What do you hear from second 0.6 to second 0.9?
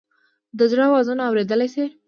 زړه